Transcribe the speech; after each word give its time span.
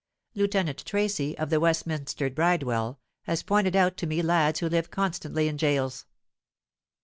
Lieutenant 0.33 0.83
Tracy, 0.83 1.37
of 1.37 1.51
the 1.51 1.59
Westminster 1.59 2.27
Bridewell, 2.31 2.99
has 3.25 3.43
pointed 3.43 3.75
out 3.75 3.97
to 3.97 4.07
me 4.07 4.23
lads 4.23 4.59
who 4.59 4.67
live 4.67 4.89
constantly 4.89 5.47
in 5.47 5.57
gaols. 5.57 6.07